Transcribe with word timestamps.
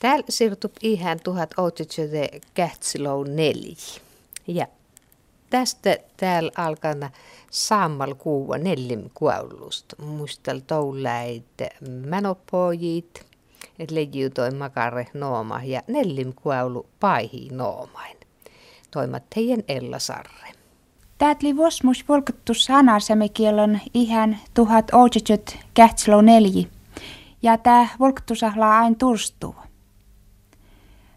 Täällä 0.00 0.24
siirtyy 0.28 0.70
ihan 0.82 1.20
1804. 1.24 3.76
Ja 4.46 4.66
tästä 5.50 5.96
täällä 6.16 6.50
alkana 6.56 7.10
sammal 7.50 8.14
kuva 8.14 8.58
neljäm 8.58 9.02
kuulusta. 9.14 9.96
Muistel 10.02 10.60
toulait 10.66 11.44
mänopojit, 12.06 13.26
et 13.78 13.90
lejiu 13.90 14.30
toi 14.30 14.50
makare 14.50 15.06
nooma 15.14 15.60
ja 15.64 15.82
neljäm 15.86 16.32
kuulu 16.42 16.86
paihi 17.00 17.48
noomain. 17.52 18.16
Toimat 18.90 19.22
teidän 19.34 19.62
Ella 19.68 19.98
Sarre. 19.98 20.52
Täätli 21.18 21.56
vosmus 21.56 22.08
volkattu 22.08 22.54
sanasemekielon 22.54 23.78
ihan 23.94 24.38
tuhat 24.54 24.84
ootsetjöt 24.92 25.58
kähtslo 25.74 26.20
neljä. 26.20 26.66
Ja 27.42 27.58
tää 27.58 27.88
volkattusahlaa 28.00 28.78
ain 28.78 28.96
turstuu. 28.96 29.54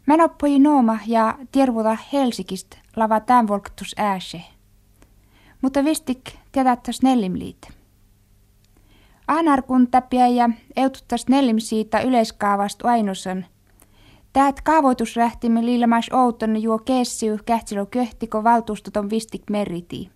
Menoppoi 0.05 0.59
nooma 0.59 0.99
ja 1.07 1.37
tiervuta 1.51 1.97
Helsikistä 2.13 2.77
lava 2.95 3.19
tämän 3.19 3.47
volkattus 3.47 3.95
ääse. 3.97 4.41
Mutta 5.61 5.85
vistik 5.85 6.21
tietättäs 6.51 7.01
nellimliit. 7.01 7.69
Aanar 9.27 9.61
kun 9.61 9.87
täpiä 9.87 10.27
ja 10.27 10.49
eututtas 10.75 11.27
nellim 11.29 11.59
siitä 11.59 12.01
yleiskaavasta 12.01 12.87
ainosan. 12.87 13.45
Täät 14.33 14.61
kaavoitusrähtimme 14.61 15.65
liilamais 15.65 16.09
outon 16.13 16.61
juo 16.61 16.77
keessiu 16.77 17.39
kähtsilö 17.45 17.85
köhtiko 17.85 18.43
valtuustoton 18.43 19.09
vistik 19.09 19.43
meriti. 19.49 20.09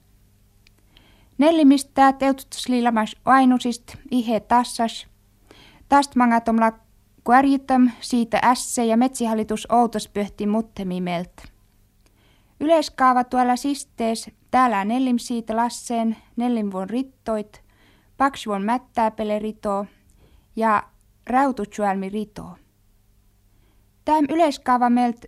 Nellimistä 1.38 1.91
täät 1.93 2.23
eututtas 2.23 2.67
liilamais 2.70 3.15
ainusist 3.26 3.95
ihe 4.12 4.40
tassas. 4.40 5.07
Tästä 5.90 6.20
mangatomla 6.20 6.71
kuärjittam 7.27 7.91
siitä 7.99 8.40
ässe 8.44 8.86
ja 8.86 8.98
metsihallitus 8.98 9.68
outospöhti 9.72 10.48
muttemimeltä. 10.48 11.44
Yleiskaava 12.60 13.24
tuolla 13.24 13.55
sistees, 13.55 14.32
täällä 14.51 14.85
nellim 14.85 15.18
siitä 15.18 15.55
lasseen, 15.55 16.18
nellim 16.35 16.71
vuon 16.71 16.90
rittoit, 16.90 17.63
paks 18.18 18.48
vuon 18.48 18.62
mättääpele 18.62 19.40
rito 19.40 19.85
ja 20.55 20.84
raututsuelmi 21.29 22.10
rito. 22.10 22.57
Täm 24.05 24.26
yleiskaava 24.29 24.90
melt 24.90 25.26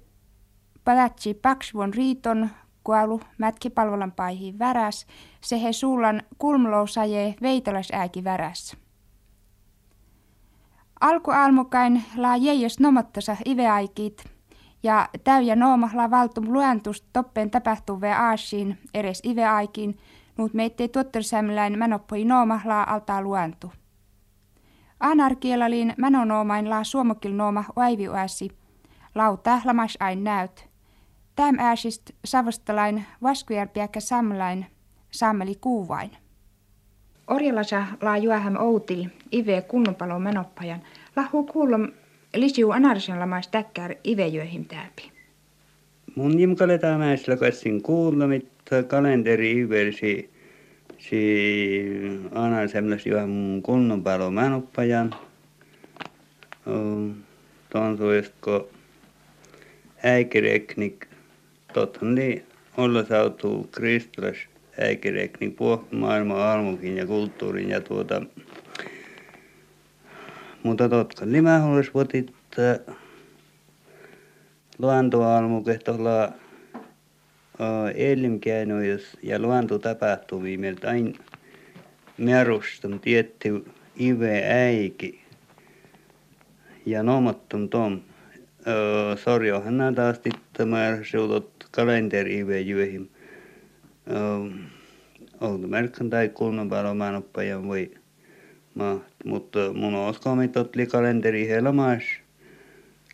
palatsi 0.83 1.33
paks 1.33 1.73
vuon 1.73 1.93
riiton, 1.93 2.49
kualu 2.83 3.21
mätkipalvelan 3.37 4.11
paihin 4.11 4.59
väräs, 4.59 5.05
se 5.41 5.63
he 5.63 5.73
suullan 5.73 6.23
kulmlousaje 6.37 7.35
veitolasääki 7.41 8.23
väräs. 8.23 8.77
Alkualmukain 11.01 12.03
laa 12.15 12.37
jeijos 12.37 12.79
nomattasa 12.79 13.37
iveaikit, 13.45 14.23
ja 14.83 15.09
täyjä 15.23 15.55
noomahla 15.55 16.11
valtum 16.11 16.45
luentust 16.47 17.05
toppeen 17.13 17.51
tapahtuveen 17.51 18.17
aasiin 18.17 18.77
edes 18.93 19.21
iveaikin, 19.25 19.97
nuut 20.37 20.53
meittei 20.53 20.87
tuottersämläin 20.87 21.79
mänoppoi 21.79 22.25
noomahlaa 22.25 22.93
altaa 22.93 23.21
luentu. 23.21 23.71
Anarkielaliin 24.99 25.93
mänonoomain 25.97 26.69
laa 26.69 26.83
suomokil 26.83 27.33
nooma 27.33 27.63
oaiviuäsi, 27.75 28.49
lau 29.15 29.37
tählämas 29.37 29.97
ain 29.99 30.23
näyt. 30.23 30.69
Täm 31.35 31.55
ääsist 31.59 32.11
savostalain 32.25 33.05
vaskujärpiäkkä 33.23 33.99
samlain, 33.99 34.65
saameli 35.11 35.55
kuuvain. 35.55 36.11
Orjalasa 37.29 37.85
laa 38.01 38.17
juoham 38.17 38.55
outil, 38.57 39.05
ive 39.31 39.61
kunnunpalo 39.61 40.19
menoppajan, 40.19 40.81
lahu 41.15 41.43
kuulom 41.43 41.87
lisiu 42.35 42.71
anarisen 42.71 43.19
lamais 43.19 43.47
täkkär 43.47 43.95
ivejöihin 44.03 44.65
täpi. 44.65 45.11
Mun 46.15 46.39
jimkale 46.39 46.77
tämäisellä 46.77 47.37
kassin 47.37 47.81
kuulemit 47.81 48.49
kalenteri 48.87 49.51
iversi 49.51 50.29
si 50.97 51.21
anarisen 52.31 52.99
juoham 53.05 53.29
mun 53.29 53.61
kunnunpalo 53.63 54.31
menoppajan. 54.31 55.15
Tuon 57.69 57.97
suisko 57.97 58.69
äikireknik 60.03 61.05
tothan 61.73 62.15
niin 62.15 62.43
olla 62.77 63.05
sautuu 63.05 63.69
kristiläs 64.79 64.89
äikireknik 64.89 65.57
maailman 65.91 66.37
armukin 66.37 66.97
ja 66.97 67.05
kulttuurin 67.05 67.69
ja 67.69 67.81
tuota 67.81 68.21
mutta 70.63 70.89
totka 70.89 71.25
nimä 71.25 71.65
olisi 71.65 71.91
votit 71.93 72.33
luontoalmukehtolla 74.77 76.31
elimkäännojas 77.95 79.17
ja 79.23 79.39
luontotapahtumia 79.39 80.59
meiltä 80.59 80.89
aina. 80.89 81.19
Merustam 82.17 82.99
tietty 82.99 83.65
ive 83.99 84.43
äiki 84.43 85.21
ja 86.85 87.03
nomattom 87.03 87.69
tom. 87.69 88.01
Sorjohan 89.23 89.77
nämä 89.77 89.93
taas 89.93 90.21
seudot 91.11 91.49
kalenteri 91.71 92.37
ive 92.37 92.59
juohim 92.59 93.07
oltu 95.41 95.67
merkkan 95.67 96.09
tai 96.09 96.29
kunnon 96.29 96.69
palomaanoppajan 96.69 97.67
voi 97.67 97.91
maht, 98.75 99.13
mutta 99.25 99.59
mun 99.73 99.95
oskomit 99.95 100.57
otli 100.57 100.85
kalenteri 100.85 101.47
helmas 101.47 102.03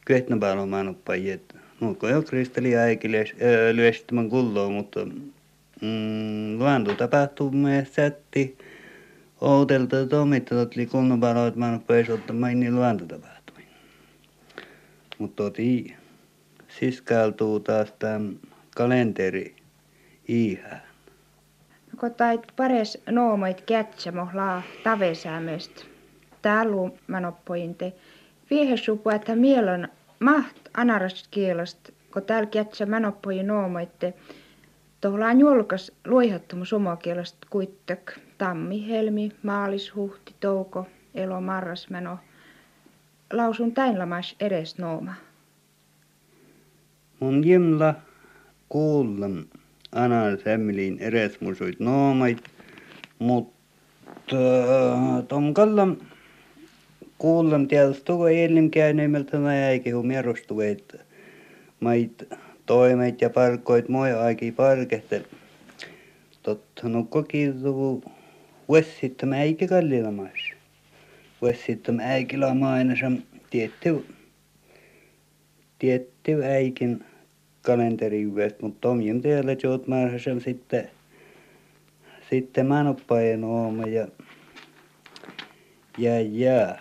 kyetnä 0.06 0.38
palomaanoppajiet 0.38 1.56
nuko 1.79 2.07
jo 2.07 2.22
kristalli 2.22 2.75
äikille 2.75 3.25
kulloa, 4.29 4.69
mutta 4.69 5.06
mm, 5.81 6.57
luonto 6.59 6.95
tapahtuu 6.95 7.51
me 7.51 7.88
sätti. 7.91 8.57
Outelta 9.41 10.06
tomitta 10.06 10.59
otli 10.59 10.85
kunnon 10.85 11.19
paloit 11.19 11.56
maanoppajiet 11.56 12.09
ottamaan 12.09 12.59
niin 12.59 12.75
luonto 12.75 13.06
tapahtui. 13.06 13.63
Mutta 15.17 15.44
oti 15.44 15.95
siskaltuu 16.67 17.59
taas 17.59 17.94
tämän 18.00 18.39
kalenteri 18.75 19.56
ihan 20.27 20.81
kun 22.00 22.13
tait 22.13 22.41
pares 22.56 23.03
noomoit 23.09 23.61
kätsämo 23.61 24.28
laa. 24.33 24.61
Täällä 26.41 26.91
manoppointe. 27.07 27.94
Viehesupu, 28.50 29.09
että 29.09 29.35
mielon 29.35 29.88
maht 30.19 30.57
anaraskielost, 30.73 31.89
kun 32.13 32.23
täällä 32.23 32.50
kätsä 32.50 32.85
manoppoji 32.85 33.44
noomoitte. 33.44 34.13
Tohlaan 35.01 35.39
julkas 35.39 35.91
luihattomu 36.06 36.66
sumokielast 36.66 37.38
kuittek. 37.50 38.19
Tammi, 38.38 38.89
helmi, 38.89 39.31
maalis, 39.44 39.95
huhti, 39.95 40.35
touko, 40.39 40.88
elo, 41.16 41.41
marras, 41.41 41.89
meno. 41.89 42.19
Lausun 43.33 43.73
täinlamas 43.73 44.35
edes 44.39 44.77
nooma. 44.77 45.13
Mun 47.19 47.47
jimla 47.47 47.94
kuullam 48.69 49.45
aina 49.95 50.38
semmeliin 50.44 50.97
eresmusuit 51.00 51.79
noomait, 51.79 52.44
mutta 53.19 54.35
tom 55.28 55.53
kallam 55.53 55.97
kuullam 57.17 57.67
tietysti 57.67 58.03
tuko 58.06 58.28
eilen 58.28 58.72
käyneimeltä 58.72 59.38
mä 59.38 59.50
äikin 59.50 59.94
kun 59.94 60.07
mierostuveet 60.07 60.95
mait 61.79 62.23
toimet 62.66 63.22
ja 63.22 63.29
parkoit 63.29 63.89
moi 63.89 64.13
aiki 64.13 64.51
parkehtel. 64.51 65.23
Totta 66.44 66.88
koki 67.09 67.53
tuku 67.63 68.03
vuosittam 68.67 69.31
äikin 69.31 69.69
kallilamas. 69.69 70.53
Lama 72.38 72.73
aina 72.73 72.95
sam 72.95 73.17
tietty 73.50 74.06
tietty 75.80 76.44
äikin 76.44 77.06
kalenterivyöstä, 77.65 78.59
mutta 78.62 78.81
Tomjin 78.81 79.21
tiellä 79.21 79.56
jout 79.63 79.85
sen 80.23 80.41
sitten, 80.41 80.89
sitten 82.29 82.67
manuppajen 82.67 83.44
ooma 83.44 83.88
ja, 83.88 84.07
ja, 85.97 86.21
ja. 86.21 86.75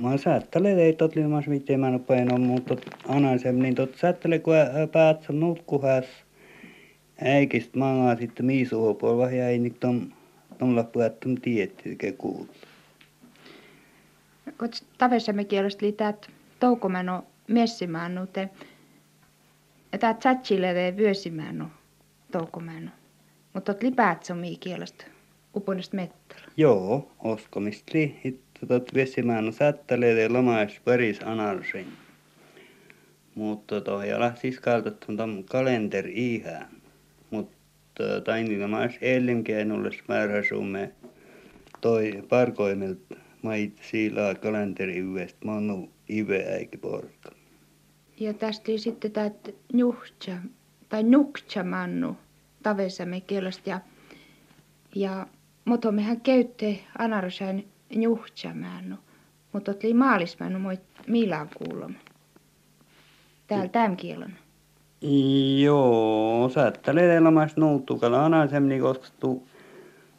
Mä 0.00 0.16
saattelen 0.16 0.78
ei 0.78 0.92
tot 0.92 1.16
limas 1.16 1.46
mitään 1.46 1.80
manuppajen 1.80 2.32
ooma, 2.32 2.46
mutta 2.46 2.76
anasem, 3.08 3.58
niin 3.58 3.74
tot 3.74 3.96
saattele 3.96 4.38
kun 4.38 4.54
päätsä 4.92 5.32
nutkuhas 5.32 6.04
äikistä 7.24 7.78
mangaa 7.78 8.16
sitten 8.16 8.46
miisuhopuolella 8.46 9.30
ja 9.30 9.48
ei 9.48 9.58
niin 9.58 9.76
tom, 9.80 10.10
tom 10.58 10.76
lappuattom 10.76 11.34
tietty, 11.34 11.96
kuuluu. 12.18 12.48
Kun 14.58 14.68
tavessamme 14.98 15.44
kielestä 15.44 15.84
liität 15.86 16.30
toukomeno 16.60 17.24
messimään 17.48 18.28
te 18.32 18.48
että 19.92 20.14
tsatsille 20.14 20.96
vyösimään 20.96 21.72
toukomään 22.32 22.92
mutta 23.52 23.74
lipäät 23.82 24.26
mii 24.40 24.56
kielestä 24.56 25.04
uponista 25.56 25.96
mettällä. 25.96 26.44
Joo, 26.56 27.12
oskomista 27.18 27.90
lihit 27.94 28.40
tot 28.68 28.94
vesimään 28.94 29.52
sattaleede 29.52 30.28
lomais 30.28 30.80
paris 30.84 31.20
anarsin. 31.24 31.86
Mutta 33.34 33.80
tohjalla 33.80 34.34
siis 34.34 34.60
kaltattu 34.60 35.16
tom 35.16 35.44
kalender 35.44 36.06
ihan. 36.08 36.66
Mutta 37.30 38.20
tainilla 38.24 38.68
maas 38.68 38.92
eilenkään 39.00 39.68
määräsumme 40.08 40.92
toi 41.80 42.22
parkoimilt 42.28 43.02
mait 43.42 43.78
siilaa 43.90 44.34
kalenteri 44.34 44.96
yhdestä 44.96 45.38
manu 45.44 45.91
ive 46.10 46.44
äiki 46.52 46.76
porka. 46.76 47.30
Ja 48.20 48.34
tästä 48.34 48.72
sitten 48.76 49.12
tämä 49.12 49.30
nuhtsa 49.72 50.32
tai 50.88 51.02
nuktsa 51.02 51.64
mannu 51.64 52.16
tavesamme 52.62 53.20
kielestä 53.20 53.70
ja, 53.70 53.80
ja 54.94 55.26
mutta 55.64 55.92
mehän 55.92 56.20
käytte 56.20 56.78
anarsain 56.98 57.68
nuhtsa 57.94 58.54
mannu. 58.54 58.96
Mutta 59.52 59.74
oli 59.84 59.94
maalismannu 59.94 60.58
moi 60.58 60.78
milaan 61.06 61.48
kuulom. 61.56 61.94
Täällä 63.46 63.68
tämän 63.68 63.96
kielon. 63.96 64.32
Joo, 65.62 66.48
saattelee 66.54 67.16
elämässä 67.16 67.60
nuuttukalla 67.60 68.24
anasemni 68.24 68.80
koska 68.80 69.08
tuu 69.20 69.48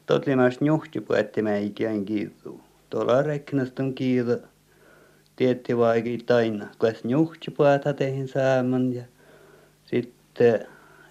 totlimas 0.06 0.62
nuhti 0.62 1.02
puetti 1.02 1.42
ikään 1.62 2.06
kiituu. 2.06 2.62
Tuolla 2.90 3.22
reknaston 3.22 3.94
kiitu 3.94 4.53
taina, 6.26 6.68
kas 6.78 7.04
nuhti 7.04 7.52
pueta 7.52 7.94
tehin 7.94 8.28
saaman 8.28 8.94
ja 8.94 9.04
sitten 9.86 10.68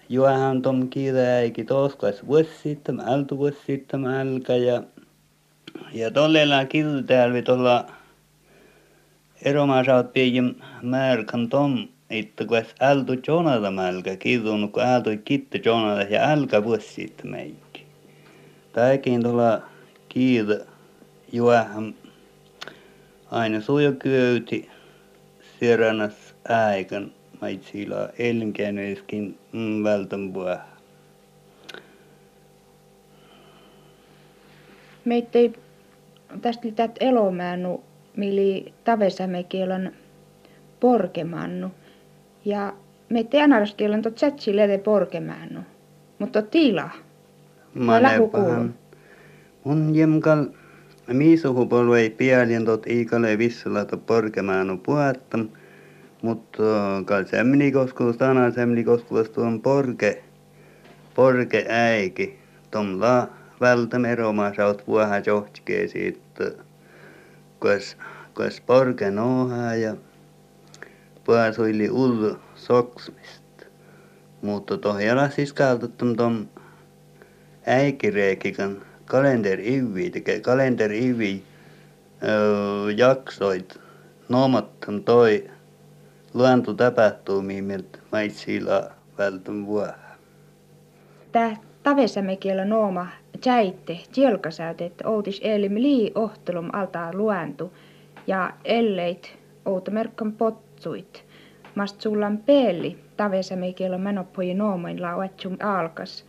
juohan 0.09 0.61
tom 0.61 0.89
kiire 0.89 1.25
äiki 1.27 1.63
tos 1.63 1.95
kas 1.95 2.27
vuosittam, 2.27 2.99
altu 3.05 3.37
vuosittam 3.37 4.05
alka 4.05 4.55
ja 4.55 4.83
ja 5.93 6.11
tollella 6.11 6.65
kiitu 6.65 7.03
täällä 7.03 7.41
tuolla 7.41 7.85
piikin 10.13 10.55
märkan 10.81 11.49
tom 11.49 11.87
että 12.09 12.45
kun 12.45 12.57
ältu 12.79 13.13
jonata 13.27 13.71
mälkä 13.71 14.15
kiitun 14.15 14.71
kun 14.71 14.83
ältu 14.83 15.09
kitti 15.25 15.61
jonata 15.65 16.01
ja 16.01 16.29
älkä 16.29 16.63
vuosittam 16.63 17.29
meikki. 17.29 17.85
Tämäkin 18.73 19.23
tuolla 19.23 19.61
kiire 20.09 20.65
juohan 21.31 21.95
aina 23.33 23.61
suja 23.61 23.91
kyyti 23.91 24.69
sieranas 25.59 26.35
äikän 26.49 27.11
maitsilla 27.41 28.09
elinkäänöiskin 28.19 29.37
mm, 29.51 29.83
vältän 29.83 30.33
puhua. 30.33 30.57
Meitä 35.05 35.39
ei 35.39 35.53
tästä 36.41 36.67
tätä 36.75 36.93
elomäännu, 36.99 37.83
mili 38.17 38.73
tavesamekielon 38.83 39.91
porkemannu. 40.79 41.71
Ja 42.45 42.73
me 43.09 43.23
teanaraskielon 43.23 44.01
tot 44.01 44.19
lede 44.53 44.77
porkemannu. 44.77 45.59
Mutta 46.19 46.41
tila. 46.41 46.89
Manepahan. 47.73 48.75
Mun 49.63 49.95
jemkal 49.95 50.45
miisuhupolvei 51.07 52.09
pialien 52.09 52.65
tot 52.65 52.87
iikale 52.87 53.37
to 53.89 53.97
porkemannu 53.97 54.77
puhattam. 54.77 55.49
Mutta 56.21 56.63
kal 57.05 57.25
semni 57.25 57.71
koskus 57.71 58.17
tana 58.17 58.51
semni 58.51 58.83
koskus 58.83 59.29
tuon 59.29 59.61
porke, 59.61 60.23
porke 61.15 61.65
äiki. 61.69 62.39
Tom 62.71 62.99
la 63.01 63.27
vältäm 63.61 64.05
eromaa 64.05 64.53
saut 64.53 64.87
vuoha 64.87 65.19
johtskee 65.25 65.87
siitä, 65.87 66.51
kas, 67.59 67.97
kas 68.33 68.61
porke 68.61 69.11
noha 69.11 69.75
ja 69.75 69.95
puasuili 71.23 71.89
ullu 71.89 72.37
soksmist. 72.55 73.43
Mutta 74.41 74.77
tohjala 74.77 75.29
siis 75.29 75.53
kaltattum 75.53 76.15
tom 76.15 76.47
äikireekikan 77.65 78.81
kalender 79.13 79.59
ivi, 79.59 80.09
teke 80.09 80.39
kalender 80.39 80.91
ivi 80.91 81.43
jaksoit 82.97 83.79
nomattan 84.29 85.03
toi 85.03 85.49
luontotapahtumia, 86.33 87.63
miltä 87.63 87.99
maitsilla 88.11 88.91
vältän 89.17 89.65
vuoha. 89.65 89.93
Tää 91.31 91.57
tavesamekielä 91.83 92.65
nooma 92.65 93.07
jäitte, 93.45 93.99
että 94.85 95.09
outis 95.09 95.41
elim 95.43 95.75
lii 95.75 96.11
ohtelum 96.15 96.69
altaa 96.73 97.13
luentu 97.13 97.73
ja 98.27 98.53
elleit 98.65 99.37
outomerkkan 99.65 100.31
potsuit. 100.31 101.23
Mast 101.75 102.01
sullan 102.01 102.37
peeli 102.37 102.97
tavesamekielä 103.17 103.97
menopoji 103.97 104.53
noomain 104.53 105.01
lauatsum 105.01 105.57
alkas. 105.63 106.25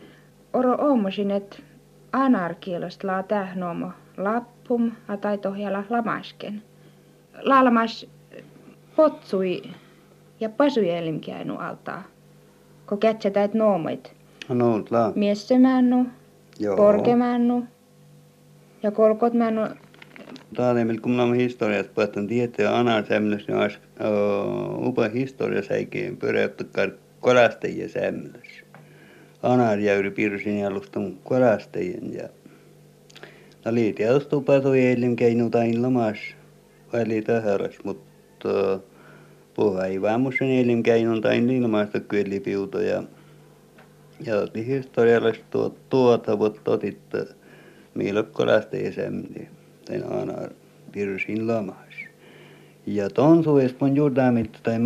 Oro 0.53 0.75
oomosin, 0.79 1.31
et 1.31 1.63
anarkielast 2.23 3.03
laa 3.03 3.23
täh 3.23 3.55
noomo 3.55 3.91
lappum 4.17 4.91
a 5.07 5.17
tai 5.17 5.37
tohjala 5.37 5.83
lamasken. 5.89 6.61
Laalamas 7.41 8.07
potsui 8.95 9.61
ja 10.39 10.49
pasujelim 10.49 11.19
käynyt 11.19 11.59
altaa. 11.59 12.03
Ko 12.85 12.97
kätsätäit 12.97 13.53
noomoit. 13.53 14.13
No, 14.49 14.83
la. 14.89 15.11
Miessemännu, 15.15 16.05
porkemännu 16.75 17.65
ja 18.83 18.91
kolkot 18.91 19.33
männu. 19.33 19.61
Taalemil 20.55 20.99
kun 21.01 21.11
mä 21.11 21.33
historiasta 21.33 21.91
puhutan 21.95 22.27
tietää 22.27 22.77
anasämmös, 22.77 23.47
niin 23.47 23.57
olisi 23.57 23.79
upa 24.87 25.09
historia 25.13 25.61
säikeen 25.61 26.17
pyöräyttäkään 26.17 26.93
korastajien 27.19 27.89
sämmös. 27.89 28.64
Anar 29.45 29.79
jäyri 29.79 30.11
piirsin 30.11 30.59
jalustun 30.59 31.17
korastajien 31.23 32.13
ja 32.13 32.29
No 33.65 33.73
liiti 33.73 33.97
tietysti 33.97 34.35
upatoi 34.35 34.81
eilen 34.81 35.15
keinu 35.15 35.49
tain 35.49 35.81
lamas 35.81 36.17
väli 36.93 37.21
tähäräs, 37.21 37.75
mutta 37.83 38.73
uh, 38.73 38.83
puhua 39.53 39.85
ei 39.85 40.01
väämusen 40.01 40.47
eilen 40.47 40.83
keinu 40.83 41.21
tain 41.21 41.49
ilmaista 41.49 41.99
kyllä 41.99 42.39
piuto 42.43 42.81
ja 42.81 43.03
ja 44.25 44.35
oli 44.37 44.65
historiallista 44.65 45.45
tuo, 45.49 45.75
tuota, 45.89 46.35
mutta 46.35 46.71
otitte 46.71 47.25
miilokkolasta 47.93 48.77
den 49.89 50.11
anar 50.11 50.49
pirsin 50.91 51.47
lamas. 51.47 51.95
Ja 52.85 53.09
ton 53.09 53.43
sues 53.43 53.75
mun 53.79 53.95
juurdamit 53.95 54.59
tai 54.63 54.79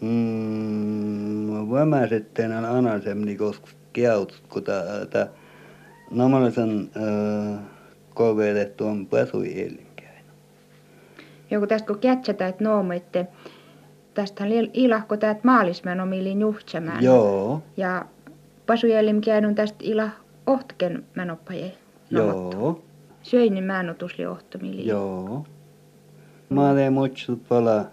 manopaen 0.00 1.46
nooma 1.46 1.56
tohja 1.56 1.56
tohja 1.56 1.56
lamas 1.56 1.64
mm, 1.64 1.70
voimaisetten 1.70 2.52
anasemni 2.52 3.36
koska 3.36 3.66
keut, 3.92 4.42
kun 4.48 4.62
ta, 4.62 4.72
ta 5.10 5.26
normaalisen 6.10 6.90
äh, 6.96 7.58
kovetettu 8.14 8.86
on 8.86 9.06
pasui 9.06 9.62
elinkäin. 9.62 10.24
Joku 11.50 11.66
tästä 11.66 11.86
kun 11.86 11.98
kätsätä, 11.98 12.46
että 12.48 12.64
noomoitte, 12.64 13.26
tästähän 14.14 14.52
ilahko 14.72 15.16
täät 15.16 15.44
maalismän 15.44 16.00
omili 16.00 16.40
juhtsemään. 16.40 17.04
Joo, 17.04 17.62
Ja 17.76 18.04
pasujelim 18.66 19.20
käyn 19.20 19.54
tästä 19.54 19.78
ila 19.82 20.10
ohtken 20.46 21.04
mänoppaje. 21.14 21.72
joo, 22.10 22.82
Syöinin 23.22 23.64
määnotusli 23.64 24.26
ohtomili. 24.26 24.86
joo. 24.86 25.46
Mä 26.48 26.70
olen 26.70 26.92
mutsut 26.92 27.48
pala, 27.48 27.84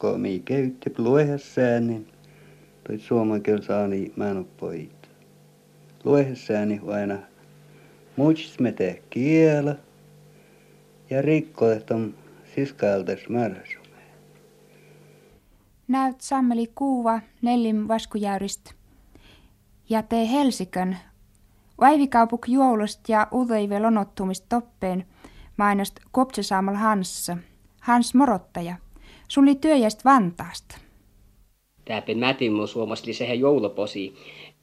kun 0.00 0.20
mi 0.20 0.42
käytti 0.44 0.94
luehessään, 0.98 1.86
niin 1.86 2.08
toi 2.86 2.98
suomen 2.98 3.42
saani 3.66 4.12
mänoppoit. 4.16 5.08
Luehessään 6.04 6.68
niin 6.68 6.82
aina 6.86 7.18
mutsut 8.16 8.60
me 8.60 8.72
tee 8.72 9.02
kielä 9.10 9.76
ja 11.10 11.22
rikko, 11.22 11.70
että 11.70 11.94
on 11.94 12.14
siskaltas 12.54 13.28
määrässä. 13.28 13.80
Näyt 15.88 16.20
sammeli 16.20 16.72
kuuva 16.74 17.20
nellim 17.42 17.88
vaskujäyrist. 17.88 18.70
Ja 19.88 20.02
tee 20.02 20.30
Helsikön. 20.30 20.96
Vaivikaupuk 21.80 22.48
juolost 22.48 23.08
ja 23.08 23.28
udeive 23.32 23.80
lonottumist 23.80 24.44
toppeen 24.48 25.06
mainost 25.56 26.00
kopsesaamal 26.10 26.74
Hanssa. 26.74 27.36
Hans 27.80 28.14
Morottaja. 28.14 28.76
Sun 29.30 29.44
oli 29.44 29.54
työjäst 29.54 30.04
Vantaasta. 30.04 30.78
Täpin 31.84 32.18
mätin 32.18 32.68
suomasti 32.68 33.12
sehän 33.12 33.40
jouluposi, 33.40 34.14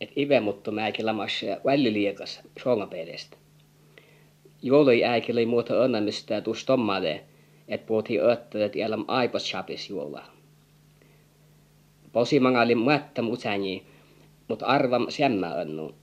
että 0.01 0.13
ive 0.17 0.39
muttu 0.39 0.71
mäikin 0.71 1.05
lamas 1.05 1.41
väliliekas 1.65 2.41
suomapedestä. 2.63 3.37
Joului 4.61 5.03
äikin 5.03 5.35
oli 5.35 5.45
muuta 5.45 5.79
onnamista 5.79 6.41
tuus 6.41 6.65
tommade, 6.65 7.23
että 7.67 7.87
puhutiin 7.87 8.29
öttölet 8.29 8.75
jälleen 8.75 9.03
aipas 9.07 9.45
chapis 9.45 9.89
juolaa. 9.89 10.33
Posimanga 12.11 12.61
oli 12.61 12.75
muetta 12.75 13.21
mutsäni, 13.21 13.83
mutta 14.47 14.65
arvam 14.65 15.05
semmä 15.09 15.55
onnu, 15.55 15.95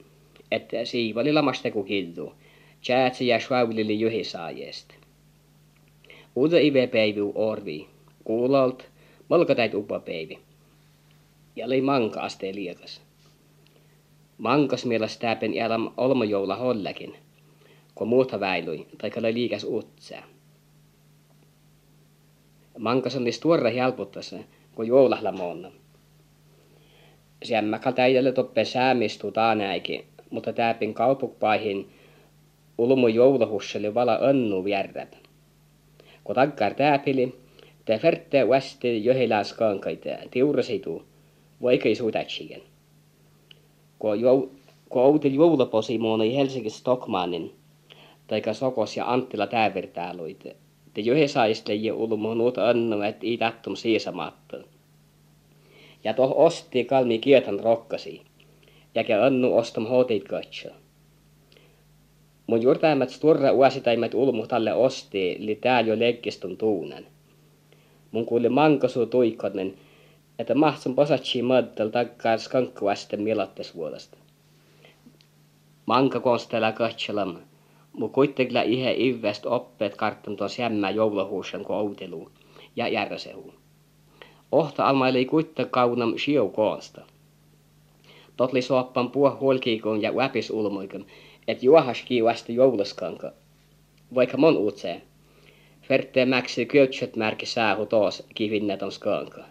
että 0.51 0.85
siiva 0.85 1.21
oli 1.21 1.33
lamasta 1.33 1.71
ku 1.71 1.85
kiltu. 1.85 2.33
Tjäätsi 2.87 3.27
ja 3.27 3.41
schwaulili 3.41 4.01
juhisaajesta. 4.01 4.95
Uuden 6.37 6.63
ivepäivy 8.25 8.55
orvi, 8.65 8.85
kuulolt, 8.85 8.91
molkatait 9.29 9.75
upapäivi. 9.75 10.39
Ja 11.57 11.67
oli 11.67 11.81
manka 11.81 12.21
asteen 12.21 12.55
liekas. 12.55 13.01
Mankas 14.39 14.85
mielestä 14.85 15.21
täpen 15.21 15.55
jälam 15.55 15.93
olmajoula 15.97 16.57
hollekin, 16.57 17.15
kun 17.95 18.09
muuta 18.09 18.41
väilui, 18.41 18.87
tai 18.99 19.11
oli 19.19 19.35
liikas 19.35 19.65
uutsaa. 19.65 20.23
Mankas 22.79 23.17
on 23.17 23.25
tuorra 23.43 23.71
helpottassa, 23.71 24.37
kun 24.75 24.87
joulahla 24.87 25.33
monna. 25.33 25.71
Siemmäkä 27.43 27.93
täidelle 27.93 28.33
toppe 28.33 28.65
säämistu 28.65 29.33
taanäikin, 29.33 30.05
mutta 30.31 30.53
täpin 30.53 30.95
kaupukpaihin 30.95 31.89
ulmu 32.79 33.09
joulahusseli 33.09 33.95
vala 33.95 34.19
önnu 34.19 34.65
vierräp 34.65 35.13
kun 36.25 36.35
takkar 36.35 36.75
tääpili, 36.75 37.44
te 37.85 37.99
färtte 37.99 38.49
västi 38.49 39.05
johilas 39.05 39.53
kankaita, 39.53 40.09
tiurasitu, 40.31 41.03
vaikka 41.63 41.95
suutatsigen. 41.95 42.63
Kun 43.99 44.21
jou, 44.21 44.51
kun 44.89 45.03
outil 45.03 45.35
joulaposi 45.35 45.99
muoni 45.99 46.37
Helsingissä 46.37 46.79
Stockmannin, 46.79 47.53
taika 48.27 48.53
Sokos 48.53 48.97
ja 48.97 49.13
Anttila 49.13 49.47
täävirtääluit, 49.47 50.45
te 50.95 51.01
johisaiste 51.01 51.75
ja 51.75 51.95
ulmu 51.95 52.35
nuut 52.35 52.59
annu, 52.59 53.01
et 53.03 53.25
ei 53.25 53.39
tattum 53.39 53.77
siisamatta. 53.77 54.57
Ja 56.05 56.15
toh 56.15 56.33
osti 56.37 56.85
kalmi 56.85 57.19
kietan 57.19 57.61
rokkasi, 57.61 58.23
ja 58.95 59.25
annu 59.25 59.57
ostam 59.57 59.87
hotit 59.87 60.25
katsoa. 60.25 60.75
Mun 62.47 62.63
juurtaimet 62.63 63.11
sturra 63.11 63.53
uositaimet 63.53 64.15
ulmu 64.15 64.47
talle 64.47 64.75
osti, 64.75 65.37
li 65.39 65.55
tääl 65.55 65.87
jo 65.87 65.99
leggistun 65.99 66.57
tuunen. 66.57 67.07
Mun 68.15 68.27
kuuli 68.27 68.49
mankasu 68.49 69.07
tuikonen, 69.07 69.75
että 70.39 70.55
mahtsun 70.55 70.95
posatsi 70.95 71.43
maddal 71.43 71.89
takkaan 71.89 72.39
skankkuasten 72.39 73.23
milattes 73.23 73.75
vuodesta. 73.75 74.19
Manka 75.87 76.21
konstella 76.21 76.73
katselam, 76.73 77.37
mu 77.93 78.09
kuitenkin 78.09 78.63
ihe 78.67 78.95
ivest 78.99 79.47
oppeet 79.47 79.97
karttan 79.97 80.37
tuon 80.37 80.51
jämmä 80.59 80.91
joulahuusen 80.91 81.65
koutelu 81.65 82.31
ja 82.77 82.89
järsehu. 82.89 83.55
Ohta 84.53 84.87
almaili 84.87 85.25
kuitta 85.25 85.65
kaunam 85.65 86.15
siu 86.17 86.49
koonsta. 86.49 87.03
Totli 88.37 88.63
suoppan 88.63 89.11
puh 89.11 89.41
huolkiikon 89.41 90.03
ja 90.03 90.17
väpis 90.17 90.51
ulmoikon, 90.51 91.07
et 91.49 91.63
juohaski 91.63 92.25
vasta 92.25 92.53
joulaskanka, 92.53 93.33
vaikka 94.15 94.37
mon 94.37 94.57
utsee. 94.57 95.03
Ferte 95.89 96.25
mäksi 96.25 96.67
kyötset 96.67 97.17
märki 97.17 97.47
säähu 97.47 97.87
taas 97.87 98.23
kivinneton 98.35 98.93
skanka. 98.93 99.45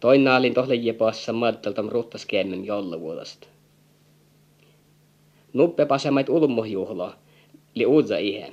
Toin 0.00 0.24
naalin 0.24 0.54
tohle 0.54 0.74
jepassa 0.74 1.32
maddeltam 1.32 1.88
ruttaskemmen 1.88 2.64
jollavuodesta. 2.64 3.48
Nuppe 5.52 5.86
pasemait 5.86 6.28
ulmuhjuhlo, 6.28 7.12
li 7.74 7.86
uudza 7.86 8.18
ihe. 8.18 8.52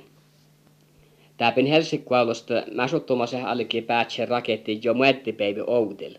Täpin 1.36 1.66
Helsikkualusta 1.66 2.54
mäsuttumase 2.74 3.42
allikin 3.42 3.84
päätse 3.84 4.24
raketti 4.24 4.80
jo 4.84 4.94
muettipäivä 4.94 5.64
outil. 5.66 6.14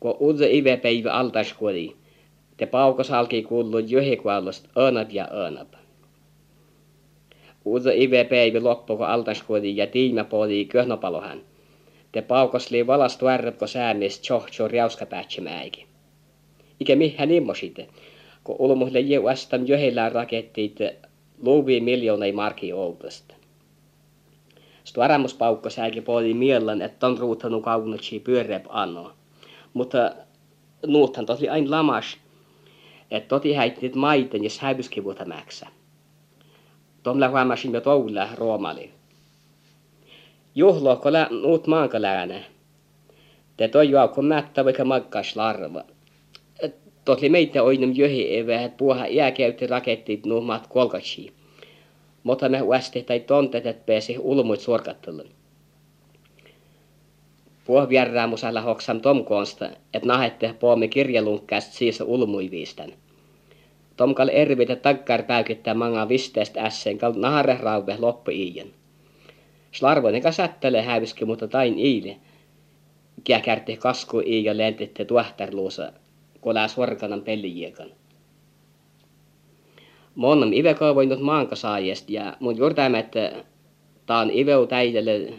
Kun 0.00 0.16
uudza 0.20 0.44
ive 0.48 0.76
päivä 0.76 1.12
altaiskuoli, 1.12 1.96
te 2.56 2.66
paukas 2.66 3.10
alki 3.10 3.42
kuuluu 3.42 3.78
johikualosta 3.78 4.68
önab 4.76 5.10
ja 5.10 5.28
önab. 5.46 5.85
Ive 7.94 8.24
päivä 8.24 8.62
loppu, 8.62 8.96
kun 8.96 9.06
altaskuodi 9.06 9.76
ja 9.76 9.86
tiimä 9.86 10.24
poli 10.24 10.64
köhnopalohan. 10.64 11.40
Te 12.12 12.24
valastu 12.86 13.26
ärrät, 13.26 13.56
kun 13.56 13.68
säännistä 13.68 14.22
tjohtjo 14.26 14.68
riauskapäätsimäikin. 14.68 15.86
Ikä 16.80 16.96
mihän 16.96 17.30
immosite, 17.30 17.88
kun 18.44 18.56
ulmuhle 18.58 19.00
jeuastam 19.00 19.66
johillään 19.66 20.12
rakettiit 20.12 20.78
luuvii 21.42 21.80
miljoonai 21.80 22.32
marki 22.32 22.72
oltasta. 22.72 23.34
Stu 24.84 25.00
aramuspaukko 25.00 25.70
sääkin 25.70 26.02
poli 26.02 26.34
miellan, 26.34 26.82
että 26.82 27.06
on 27.06 27.18
ruuttanut 27.18 27.64
kaunotsi 27.64 28.20
pyöreä 28.20 28.60
anno. 28.68 29.12
Mutta 29.74 30.12
nuuthan 30.86 31.26
tosi 31.26 31.48
aina 31.48 31.70
lamas, 31.70 32.16
että 33.10 33.28
toti 33.28 33.52
häittit 33.52 33.94
maiten, 33.94 34.44
jos 34.44 34.58
häivyskivuta 34.58 35.24
mäksä. 35.24 35.66
Tomla 37.06 37.28
huomasin 37.28 37.72
jo 37.72 37.80
toula 37.80 38.28
roomali. 38.34 38.90
Juhlo, 40.54 40.96
kun 40.96 41.12
lä, 41.12 41.28
nuut 41.30 41.66
maanka 41.66 42.02
läänä. 42.02 42.42
Te 43.56 43.68
toi 43.68 43.90
juokko 43.90 44.22
mättä 44.22 44.64
vaikka 44.64 44.84
makkas 44.84 45.36
larva. 45.36 45.84
Totli 47.04 47.28
meitä 47.28 47.62
oinem 47.62 47.92
johi 47.94 48.38
eväät 48.38 48.76
puha 48.76 49.04
iäkäytti 49.04 49.66
rakettit 49.66 50.26
nuhmat 50.26 50.66
kolkatsi. 50.66 51.32
Mutta 52.22 52.48
me 52.48 52.62
uasti 52.62 53.02
tai 53.02 53.20
tontet, 53.20 53.66
että 53.66 53.86
pääsi 53.86 54.18
ulmuit 54.18 54.60
suorkattelun. 54.60 55.28
Puh 57.64 57.88
vierää 57.88 58.26
musalla 58.26 58.60
hoksan 58.60 59.00
tomkoonsta, 59.00 59.66
että 59.94 60.08
nahette 60.08 60.54
poomi 60.60 60.88
kirjalunkkaast 60.88 61.72
siis 61.72 62.00
ulmuiviistan. 62.00 62.92
Tomkal 63.96 64.28
ervitä 64.32 64.76
takkar 64.76 65.22
päykittää 65.22 65.74
manga 65.74 66.08
visteest 66.08 66.56
ässeen 66.56 66.98
kal 66.98 67.12
nahare 67.16 67.58
rauve 67.60 67.96
loppu 67.98 68.30
iien. 68.30 68.72
Slarvoinen 69.72 70.22
kasättelee 70.22 70.82
häviski, 70.82 71.24
mutta 71.24 71.48
tain 71.48 71.78
iile. 71.78 72.16
Kiä 73.24 73.40
kärti 73.40 73.76
kasku 73.76 74.20
ii 74.20 74.44
ja 74.44 74.56
lentitte 74.56 75.04
tuahtarluusa, 75.04 75.92
kolää 76.40 76.68
suorkanan 76.68 77.22
pellijiekan. 77.22 77.90
Monnam 80.14 80.52
ive 80.52 80.74
kaavoinut 80.74 81.20
maankasaajest 81.20 82.10
ja 82.10 82.36
mun 82.40 82.56
juurtaimme, 82.56 82.98
että 82.98 83.32
taan 84.06 84.30
iveu 84.30 84.66
täidelle 84.66 85.32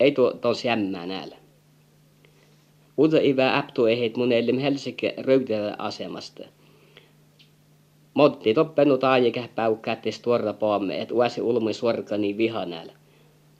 ei 0.00 0.12
tuo 0.12 0.32
tos 0.32 0.64
jämmää 0.64 1.06
näillä. 1.06 1.36
Uutta 2.96 3.16
ivä 3.20 3.58
äptu 3.58 3.86
ehet 3.86 4.16
mun 4.16 4.32
elim 4.32 4.58
Helsinki 4.58 5.12
asemasta. 5.78 6.42
Motti 8.14 8.54
toppenu 8.54 8.98
taajikä 8.98 9.48
päukkättis 9.54 10.20
tuorra 10.20 10.52
paamme, 10.52 11.00
et 11.00 11.08
ulmui 11.42 11.74
suorka 11.74 12.16
niin 12.16 12.36
vihanäällä. 12.36 12.92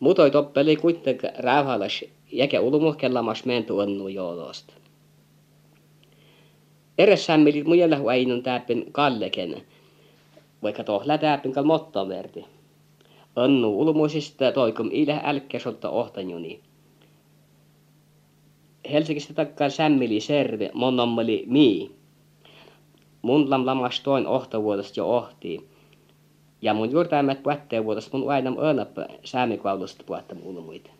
Mutoi 0.00 0.30
toppeli 0.30 0.76
kuitenkin 0.76 1.30
räyhäläs, 1.38 2.04
jäkä 2.32 2.60
ulmuhkellamas 2.60 3.44
mentu 3.44 3.78
onnu 3.78 4.08
joolosta. 4.08 4.74
Eressään 6.98 7.40
milit 7.40 7.66
mujalla 7.66 7.98
huainun 7.98 8.42
täppin 8.42 8.86
kalleken, 8.92 9.62
vaikka 10.62 10.84
tohla 10.84 11.18
täppin 11.18 11.52
kal 11.52 11.64
motton 11.64 12.08
verti. 12.08 12.44
Onnu 13.36 13.80
ulmuisista 13.80 14.52
toikum 14.52 14.88
ilä 14.92 15.20
älkkäsolta 15.24 15.90
ohtanjuni. 15.90 16.60
Helsingistä 18.92 19.34
takkaan 19.34 19.70
sämmili 19.70 20.20
serve, 20.20 20.70
monommali 20.74 21.44
mii. 21.46 21.90
Mun 23.24 23.50
lam 23.50 23.66
lamas 23.66 24.00
toin 24.00 24.26
ohtavuodesta 24.26 25.00
jo 25.00 25.06
ohtii. 25.06 25.68
Ja 26.62 26.74
mun 26.74 26.90
juurtaimet 26.90 27.42
puhetteen 27.42 27.84
vuodesta 27.84 28.18
mun 28.18 28.32
aina 28.32 28.52
öönap 28.58 28.88
säämikaulusta 29.24 30.04
puhetta 30.06 30.34
muita. 30.34 30.90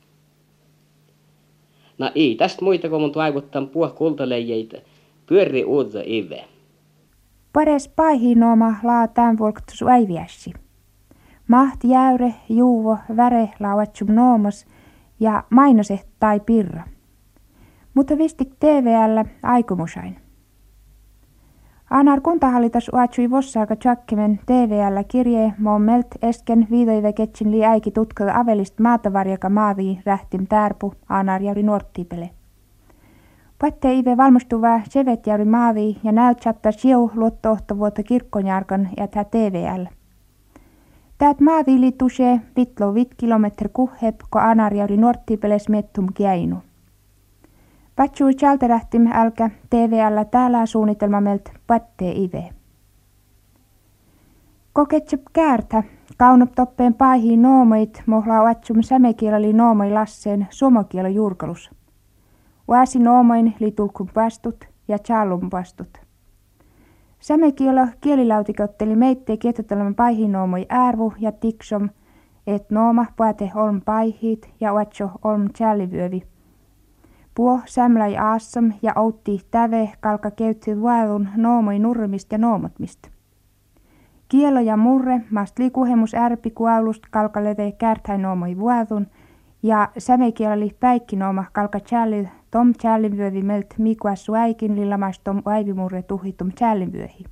No 1.99 2.11
ei 2.14 2.35
tästä 2.35 2.64
muita, 2.64 2.88
kun 2.88 3.00
mun 3.00 3.12
toivuttan 3.12 3.69
puh 3.69 3.95
kultaleijeitä, 3.95 4.78
pyöri 5.26 5.64
uutta 5.64 5.99
ive. 6.04 6.45
Pares 7.52 7.88
paihinooma 7.88 8.75
laa 8.83 9.09
tämän 9.09 9.38
volktus 9.38 9.83
äiviäsi. 9.83 10.52
Maht 11.49 11.85
jäyre, 11.85 12.35
juuvo, 12.49 12.99
väre 13.16 13.49
lauatsum 13.61 14.14
noomas 14.14 14.66
ja 15.21 15.45
mainoset 15.50 16.07
tai 16.21 16.40
pirra 16.40 16.83
mutta 17.95 18.19
vistik 18.19 18.49
TVL 18.61 19.28
aikomusain. 19.43 20.24
Anar 21.91 22.21
kuntahallitas 22.21 22.88
uatsui 22.93 23.31
vossaaka 23.31 23.76
tjakkimen 23.76 24.38
TVL 24.47 25.03
kirje 25.09 25.53
mommelt 25.59 26.07
esken 26.23 26.67
viidoiveketsin 26.71 27.50
li 27.50 27.64
äiki 27.64 27.91
tutkal 27.91 28.29
avelist 28.29 28.81
maatavarjaka 28.81 29.49
maavii 29.49 30.00
rähtim 30.07 30.47
tärpu 30.47 30.95
Anar 31.09 31.43
jauri 31.43 31.62
nuorttipele. 31.62 32.31
Patte 33.59 33.93
ive 33.95 34.17
valmistuva 34.17 34.81
sevet 34.88 35.26
jauri 35.26 35.45
maavii 35.45 35.99
ja 36.05 36.12
näytsatta 36.12 36.73
siu 36.73 37.11
luottohtovuotta 37.14 38.03
kirkkonjarkan 38.03 38.88
ja 38.97 39.09
tää 39.09 39.25
TVL. 39.25 39.85
Täät 41.19 41.41
maavii 41.41 41.81
liituse 41.81 42.41
vitlo 42.57 42.95
vit 42.95 43.14
kilometri 43.17 43.69
kuhep, 43.73 44.21
ko 44.31 44.38
Anar 44.38 44.75
jauri 44.75 44.97
nuorttipeles 44.97 45.69
mettum 45.69 46.07
kiäinu. 46.14 46.57
Patsu 47.97 48.25
chalterähtim 48.39 49.07
älkä 49.13 49.51
TVL 49.71 50.23
täällä 50.31 50.67
suunnitelmamelt 50.67 51.53
patte 51.67 52.13
ive. 52.13 52.51
Koketsep 54.73 55.23
käärtä, 55.33 55.83
kaunop 56.17 56.53
toppeen 56.57 56.95
paihiin 56.95 57.43
noomoit, 57.43 58.03
mohla 58.07 58.43
oatsum 58.43 58.83
sämekielali 58.83 59.53
noomoi 59.53 59.91
lasseen 59.91 60.47
suomokielo 60.51 61.09
juurkalus. 61.09 61.71
Uäsi 62.69 62.99
noomoin 62.99 63.55
litulkun 63.61 64.09
pastut 64.15 64.65
ja 64.89 64.99
chaalum 64.99 65.51
pastut. 65.51 65.99
Sämekielo 67.21 67.87
kielilautikotteli 68.01 68.97
meitte 68.97 69.37
kietotelman 69.37 69.95
paihiin 69.95 70.33
noomoi 70.33 70.67
ärvu 70.73 71.13
ja 71.19 71.33
tiksom, 71.33 71.89
et 72.47 72.71
nooma 72.71 73.07
puate 73.17 73.51
olm 73.55 73.81
paihit 73.85 74.51
ja 74.61 74.73
oatso 74.73 75.11
olm 75.25 75.49
chäälivyövi. 75.49 76.34
Puo 77.35 77.61
sämläi 77.67 78.17
aassam 78.17 78.73
ja 78.83 78.93
outti 78.97 79.41
täve 79.50 79.93
kalka 80.00 80.31
keutti 80.31 80.81
vuelun 80.81 81.29
noomoi 81.37 81.79
nurmista 81.79 82.35
ja 82.35 82.38
noomotmista. 82.38 83.09
Kielo 84.29 84.61
ja 84.61 84.76
murre, 84.76 85.21
mast 85.31 85.59
liikuhemus 85.59 86.14
ärpi 86.14 86.50
kuaulust 86.50 87.03
kalka 87.11 87.45
leve 87.45 87.73
kärtäin 87.73 88.23
noomoi 88.23 88.59
vuodun, 88.59 89.07
ja 89.62 89.88
sämekielali 89.99 90.76
päikkinooma 90.81 91.45
kalka 91.53 91.81
chälli 91.81 92.29
tom 92.50 92.73
vyövi 93.17 93.43
melt 93.43 93.75
mikuassu 93.79 94.35
äikin 94.35 94.76
lillamas 94.76 95.19
tom 95.19 95.43
aivimurre 95.45 96.03
tuhitum 96.03 96.50
vyöhi. 96.93 97.25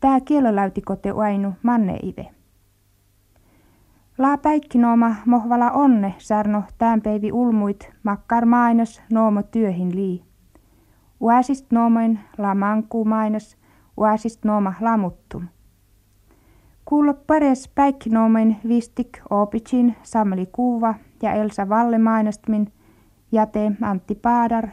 Tää 0.00 0.20
kielolauti 0.20 0.82
uainu 1.14 1.52
manne 1.62 1.98
ive. 2.02 2.39
Laa 4.20 4.38
päikkinooma 4.38 5.14
mohvala 5.26 5.70
onne 5.70 6.14
särno 6.18 6.62
tämänpäivi 6.78 7.32
ulmuit 7.32 7.90
makkar 8.02 8.46
mainos 8.46 9.02
noomo 9.12 9.42
työhin 9.42 9.96
lii. 9.96 10.22
Uäsist 11.20 11.72
noomoin 11.72 12.18
la 12.38 12.54
mankuu 12.54 13.04
mainos, 13.04 13.56
uäsist 13.96 14.44
nooma 14.44 14.74
lamuttum. 14.80 15.46
Kuulla 16.84 17.14
pares 17.14 17.68
päikkinoomen 17.74 18.56
Vistik 18.68 19.18
Opicin, 19.30 19.96
Sameli 20.02 20.46
Kuuva 20.46 20.94
ja 21.22 21.32
Elsa 21.32 21.68
Valle 21.68 21.98
mainostmin, 21.98 22.72
Jate 23.32 23.72
Antti 23.82 24.14
Paadar 24.14 24.68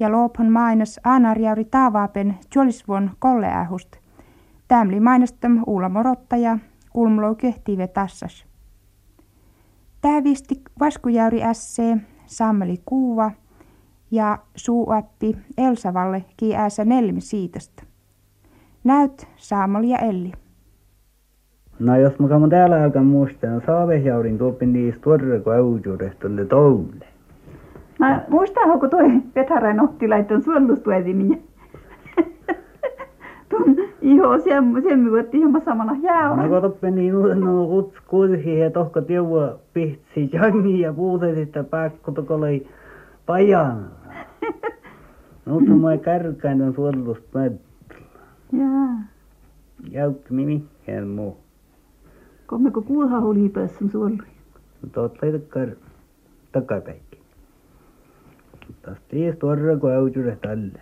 ja 0.00 0.12
Loopon 0.12 0.50
mainos 0.50 1.00
Aanarjauri 1.04 1.64
Taavaapen 1.64 2.38
Jolisvon 2.54 3.10
kolleähust. 3.18 3.96
Tämli 4.68 5.00
mainostam 5.00 5.62
Uula 5.66 5.88
Morottaja, 5.88 6.58
Kulmlo 6.92 7.34
kehtive 7.34 7.86
tassas. 7.86 8.46
Tää 10.00 10.24
Vistik 10.24 10.60
Vaskujauri 10.80 11.40
SC, 11.52 11.82
Sameli 12.26 12.76
Kuuva 12.86 13.30
ja 14.10 14.38
suuappi 14.56 15.36
Elsa 15.58 15.94
Valle 15.94 16.24
kiääsä 16.36 16.84
nelmi 16.84 17.20
siitosta. 17.20 17.82
Näyt 18.84 19.28
Saamoli 19.36 19.88
ja 19.88 19.98
Elli. 19.98 20.32
No 21.78 21.96
jos 21.96 22.18
mä 22.18 22.28
käyn 22.28 22.50
täällä 22.50 22.82
alkaa 22.82 23.02
muistaa, 23.02 23.50
no 23.50 23.60
saavehjaurin 23.66 24.38
tuopin 24.38 24.72
niistä 24.72 25.00
tuorreko 25.00 25.50
aujuudesta 25.50 26.28
oli 26.28 26.46
toule. 26.46 27.06
No 27.98 28.06
muistaa, 28.28 28.78
kun 28.78 28.90
toi 28.90 29.20
Petharan 29.34 29.80
otti 29.80 30.08
laiton 30.08 30.42
suollustuetiminen. 30.42 31.42
Tuon 34.06 34.18
iho 34.18 34.38
semmo 34.38 34.80
semmi 34.80 35.10
vuotti 35.10 35.38
hieman 35.38 35.62
samalla 35.64 35.96
jäärä. 36.02 36.36
No 36.42 36.48
katsoppe 36.48 36.90
niin 36.90 37.14
no 37.14 37.66
kuts 37.66 38.00
kuitenkin 38.06 38.58
ja 38.58 38.70
tohko 38.70 39.00
tiedä 39.00 39.22
pihtsi 39.72 40.30
jangi 40.32 40.80
ja 40.80 40.92
puutet, 40.92 41.38
että 41.38 41.64
pakko 41.64 42.12
tokolei 42.12 42.68
pajan. 43.26 43.90
No 45.46 45.60
se 45.60 45.74
mä 45.74 45.96
kärkäin 45.96 46.62
on 46.62 46.74
suollusta 46.74 47.38
Jaa. 48.52 48.98
Jäykki 49.90 50.34
mikään 50.34 51.08
muu. 51.08 51.36
Kommeko 52.46 52.82
kuuha 52.82 53.18
oli 53.18 53.48
päässä 53.48 53.88
suolri? 53.92 54.26
Totta 54.92 55.26
takkar 55.32 55.68
takapäikki. 56.52 57.18
Taas 58.82 58.98
ties 59.08 59.36
tuorra 59.38 59.76
kun 59.76 59.92
aujuudet 59.92 60.44
alle. 60.44 60.80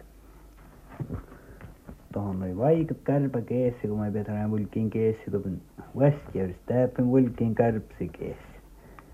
tuohon 2.15 2.43
oli 2.43 2.57
vaikut 2.57 2.99
kärpäkeessi, 3.05 3.89
kun 3.89 3.99
mä 3.99 4.11
pidän 4.11 4.51
mulkiin 4.51 4.91
keessi, 4.91 5.31
tuon 5.31 5.61
Westjärjest, 5.99 6.61
täppin 6.67 7.05
mulkiin 7.05 7.55
kärpsikeessi. 7.55 8.55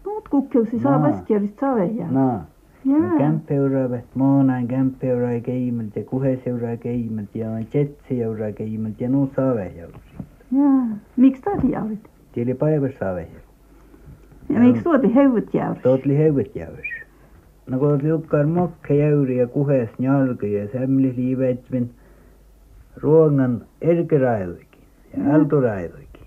Muut 0.06 0.28
kukkilsi 0.28 0.78
saa 0.78 0.98
Westjärjest 0.98 1.60
saveja. 1.60 2.06
No. 2.10 2.40
Kämppeuraa, 3.18 3.98
moonain 4.14 4.68
kämppeuraa 4.68 5.40
keimelt 5.40 5.96
ja 5.96 6.04
kuheseuraa 6.04 6.76
keimelt 6.76 7.34
ja 7.34 7.48
jetsijauraa 7.74 8.52
keimelt 8.52 9.00
ja 9.00 9.08
nuut 9.08 9.32
saavejauraa. 9.36 10.00
Jaa, 10.52 10.96
miksi 11.16 11.42
tati 11.42 11.70
jaurit? 11.70 12.10
Tieli 12.32 12.54
päivässä 12.54 12.98
saavejauraa. 12.98 13.50
Ja 14.48 14.60
miksi 14.60 14.82
tuoti 14.82 15.14
heuvut 15.14 15.54
jauris? 15.54 15.82
Tuotli 15.82 16.18
heuvut 16.18 16.56
jauris. 16.56 16.90
No 17.66 17.78
kun 17.78 17.88
tuot 17.88 18.02
lukkar 18.02 18.46
mokke 18.46 18.94
jauri 18.94 19.36
ja 19.38 19.46
kuhes 19.46 19.90
njalki 19.98 20.52
ja 20.52 20.68
sämlis 20.72 21.16
liivetvin. 21.16 21.90
Ruongan 23.02 23.60
erkerailuikin 23.80 24.80
ja 25.12 25.18
Mm. 25.24 25.30
älturailuikin. 25.34 26.26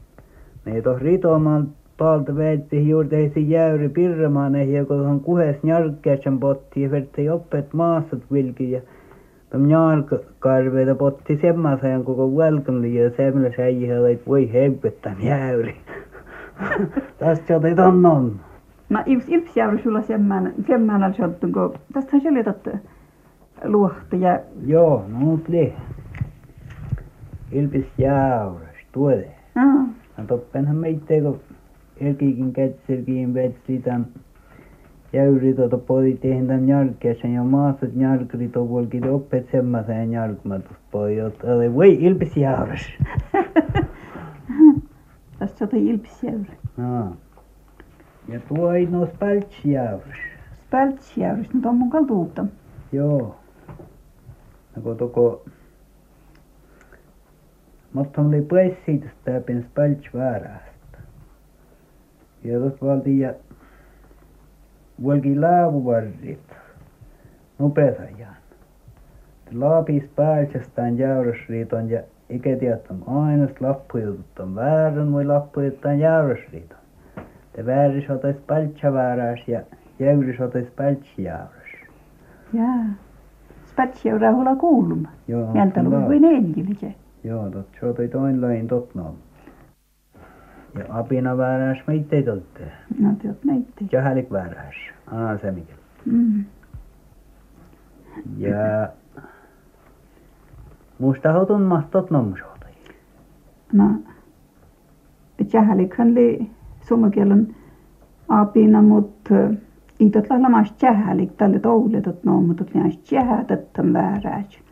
Ne 0.65 0.81
toh 0.81 0.97
ritomaan 1.01 1.67
paalta 1.97 2.35
väitti 2.35 2.89
juuri 2.89 3.07
tehti 3.09 3.49
jäyri 3.49 3.89
pirramaan 3.89 4.55
ja 4.55 4.85
kun 4.85 4.97
tuohon 4.97 5.19
kuhes 5.19 5.63
njalkkeetsen 5.63 6.39
potti 6.39 6.81
ja 6.81 6.91
vertti 6.91 7.29
oppet 7.29 7.73
maassat 7.73 8.19
vilki 8.31 8.71
ja 8.71 8.81
Tom 9.51 9.61
njalkakarveita 9.67 10.95
potti 10.95 11.39
semmoisen 11.41 12.03
koko 12.03 12.37
välkön 12.37 12.93
ja 12.93 13.09
semmoilla 13.09 13.55
säijihän 13.55 14.11
että 14.11 14.25
voi 14.29 14.53
hevvettän 14.53 15.15
jäyri. 15.23 15.75
Tästä 17.19 17.53
jotain 17.53 17.75
tonnon. 17.75 18.39
No 18.89 18.99
ilps 19.05 19.29
ilps 19.29 19.57
jauri 19.57 19.83
sulla 19.83 20.01
semmän 20.67 21.03
al 21.03 21.13
sottu 21.13 21.47
kun 21.53 21.73
tästähän 21.93 22.21
seljetat 22.21 22.67
luohta 23.63 24.15
ja 24.15 24.39
Joo, 24.65 25.05
no 25.07 25.19
mut 25.19 25.47
li. 25.49 25.73
Ilpis 27.53 27.85
jauras, 27.97 28.75
tuole. 28.91 29.27
Aa. 29.55 29.87
No 30.17 30.23
toppenhan 30.27 30.75
meitä 30.75 31.13
kun 31.23 31.39
erkikin 31.97 32.53
kätselkiin 32.53 33.33
vetsi 33.33 33.79
tän 33.79 34.05
jäyri 35.13 35.53
tuota 35.53 35.77
podi 35.77 36.13
tehen 36.13 36.47
tän 36.47 36.67
jalkeesen 36.67 37.33
ja 37.33 37.43
maasat 37.43 37.89
jalkri 37.95 38.47
tuolkin 38.47 39.09
oppet 39.09 39.51
semmoiseen 39.51 40.11
jalkmatus 40.11 40.77
pojot. 40.91 41.43
Oli 41.43 41.73
voi. 41.73 41.99
Tästä 45.39 45.57
sotoi 45.57 45.89
ilps 45.89 46.23
jauri. 46.23 46.57
No. 46.77 47.15
Ja 48.27 48.39
tuo 48.39 48.69
pälts 49.19 49.65
jauras. 49.65 50.17
Spälts 50.67 51.17
jauris, 51.17 51.53
no 51.53 51.61
tuon 51.61 51.77
mun 51.77 51.89
kaltuutta. 51.89 52.45
Joo. 52.91 53.35
No 54.75 54.81
kun 54.83 54.97
toko 54.97 55.45
Mutta 57.93 58.21
oli 58.21 58.41
pressiitä 58.41 59.09
täpin 59.25 59.63
spalch 59.63 60.15
väärästä. 60.15 60.97
Ja 62.43 62.59
tot 62.59 62.81
valti 62.81 63.19
ja 63.19 63.33
vuolki 65.03 65.39
laavuvarrit. 65.39 66.55
Nopeetajan. 67.59 68.35
Laapis 69.53 70.03
pääsestään 70.15 70.97
jäyrysriiton 70.97 71.89
ja 71.89 72.01
ikä 72.29 72.55
tiedättä 72.55 72.93
aina 73.07 73.47
lappujutut 73.59 74.39
on 74.39 74.55
väärän 74.55 75.11
voi 75.13 75.25
lappujuttaan 75.25 75.99
jäyrysriiton. 75.99 76.77
Te 77.55 77.65
vääris 77.65 78.09
otais 78.09 78.35
paltsa 78.47 78.93
vääräs 78.93 79.47
ja 79.47 79.61
jäyrys 79.99 80.39
otais 80.41 80.67
paltsi 80.77 81.23
jäyrys. 81.23 81.73
Jaa. 82.53 82.85
Spälts 83.65 84.05
jauraa 84.05 84.33
hulla 84.33 84.55
kuuluma. 84.55 85.09
Joo, 85.27 85.51
Jäntä 85.55 85.81
kyllä. 85.81 85.99
luvuin 85.99 86.25
enjilike. 86.25 86.95
Joo, 87.23 87.49
tot 87.49 87.67
se 87.79 87.85
oli 87.85 88.07
toin 88.07 88.41
lain 88.41 88.67
tot 88.67 88.95
no. 88.95 89.15
Ja 90.77 90.85
apina 90.89 91.37
vääräs 91.37 91.77
meitä 91.87 92.15
ei 92.15 92.23
totte. 92.23 92.71
No 92.99 93.15
teot 93.21 93.43
näitte. 93.43 93.85
Jahalik 93.91 94.31
vääräs. 94.31 94.75
Aa 95.11 95.37
se 95.37 95.51
mikä. 95.51 95.73
Mm. 96.05 96.45
Ja 98.37 98.89
musta 100.99 101.33
hotun 101.33 101.61
mahtot 101.61 102.11
nomsotai. 102.11 102.71
No. 103.73 103.95
Tjähälikhän 105.49 106.15
li 106.15 106.51
suomakielen 106.81 107.55
apina, 108.27 108.81
mutta 108.81 109.33
itot 109.99 110.29
lailla 110.29 110.49
maas 110.49 110.71
tjähälik 110.71 111.31
tälle 111.37 111.59
touletot 111.59 112.23
no, 112.23 112.41
mutta 112.41 112.63
liian 112.73 112.91
tjähätettä 113.09 113.83
väärääs. 113.93 114.62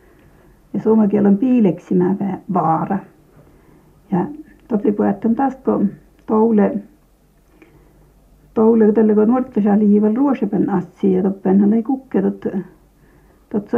Ja 0.74 0.80
suomakielen 0.80 1.38
piileksimä 1.38 2.16
vä- 2.22 2.38
vaara. 2.54 2.98
Ja 4.12 4.26
totli 4.68 4.92
puhutaan 4.92 5.36
taas 5.36 5.56
kun 5.56 5.90
toule 6.26 6.78
toule 8.54 8.92
tälle 8.92 9.16
kun 9.16 9.28
nuorttasali 9.28 9.90
liival 9.90 10.16
ruosepen 10.16 10.70
assi 10.70 11.14
ja 11.14 11.24
toppenhan 11.24 11.74
ei 11.74 11.84
kukke 11.84 12.22
tot 12.22 12.46
tot 13.50 13.70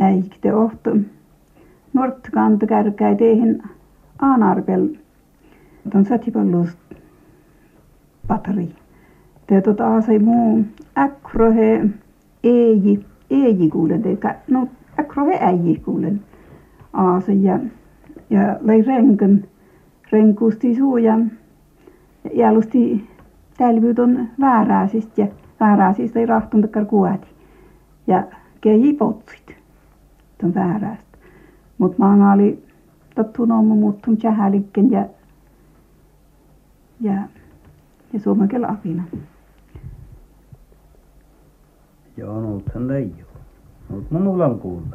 äikte 0.00 0.54
ohto 0.54 0.96
nuort 1.92 2.28
kanta 2.34 2.66
kärkäi 2.66 3.16
teihin 3.16 3.62
aanarpel 4.18 4.88
tuon 5.90 6.04
satipallus 6.04 6.78
patri. 8.26 8.68
Te 9.46 9.60
tota 9.60 10.00
se 10.00 10.18
muu 10.18 10.64
äkrohe 10.98 11.88
eji, 12.44 13.04
eji 13.30 13.70
kuulen, 13.70 14.02
te 14.02 14.18
no 14.48 14.68
äkrohe 14.98 15.38
äiji 15.40 15.76
kuulen. 15.84 16.20
Aase 16.92 17.32
ja, 17.32 17.58
ja 18.30 18.56
lei 18.60 18.82
renken, 18.82 19.48
renkusti 20.12 20.74
suu 20.74 20.96
ja 20.96 21.18
jäälusti 22.34 23.10
tälvyyt 23.56 23.98
on 23.98 24.28
vääräisistä 24.40 25.20
ja 25.20 25.26
vääräisistä 25.60 26.20
ei 26.20 26.26
rahtuntakaan 26.26 26.86
kuoti. 26.86 27.26
Ja 28.06 28.24
keiji 28.60 28.92
potsit, 28.92 29.56
tuon 30.40 30.54
vääräistä. 30.54 31.18
Mutta 31.78 31.98
mä 31.98 32.32
oli 32.32 32.64
tottu 33.14 33.44
nomu 33.44 33.74
muuttum 33.74 34.16
tjähälikken 34.16 34.90
ja 34.90 35.06
ja 37.00 37.22
ja 38.12 38.20
suomen 38.20 38.70
apina. 38.70 39.02
Joo, 42.16 42.40
no 42.40 42.62
sen 42.72 42.88
leiju. 42.88 43.31
Mutta 43.92 44.14
minulla 44.14 44.46
on 44.46 44.58
kuullut. 44.58 44.88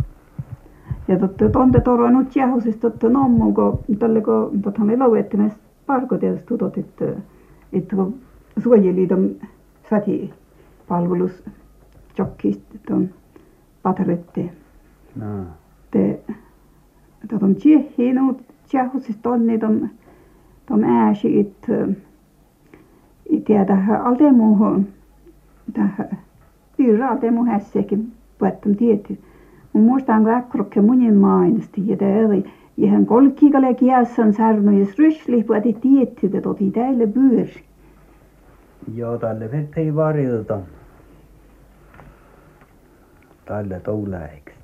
Ja 1.07 1.19
totta 1.19 1.49
tonte 1.49 1.79
toro 1.79 2.09
nyt 2.09 2.35
jähusis 2.35 2.77
totta 2.77 3.09
nommu, 3.09 3.53
kun 3.53 3.97
tälle 3.99 4.21
kun 4.21 4.61
tottahan 4.61 4.87
me 4.87 4.97
lauettimes 4.97 5.53
parko 5.85 6.17
tietysti 6.17 6.47
tutot, 6.47 6.77
että, 6.77 7.05
että 7.73 7.95
kun 7.95 8.15
suojeliiton 8.63 9.35
sati 9.89 10.33
palvelus 10.87 11.43
tjokkista 12.15 12.75
tuon 12.87 13.09
patarette. 13.83 14.49
No. 15.15 15.25
Te 15.91 16.19
tuon 17.39 17.55
tjehiin 17.55 18.15
nyt 18.27 18.37
jähusis 18.73 19.17
tonni 19.17 19.59
tuon 19.59 19.89
tuon 20.65 20.83
ääsi, 20.83 21.39
että 21.39 21.87
että 23.29 23.65
tähän 23.65 24.01
altemuun 24.01 24.87
tähän 25.73 26.17
Pyyrä 26.77 27.09
altemu 27.09 27.45
hässäkin 28.37 28.59
puettam 28.61 28.75
tietty. 28.75 29.17
Mun 29.73 29.83
muistan 29.83 30.23
kun 30.23 30.33
äkkrokke 30.33 30.81
munin 30.81 31.15
mainosti 31.15 31.87
ja 31.87 31.97
eri 31.99 32.43
ihan 32.77 33.05
kolkkiikalle 33.05 33.73
kiassan 33.73 34.33
sarno 34.33 34.71
ja 34.71 34.85
rysli 34.97 35.43
pueti 35.43 35.73
tietty, 35.73 36.29
että 36.33 36.49
oti 36.49 36.71
täille 36.71 37.07
pyöri. 37.07 37.63
Joo, 38.95 39.17
tälle 39.17 39.67
ei 39.75 39.95
varilta. 39.95 40.59
Tälle 43.45 43.79
touläikstä. 43.79 44.57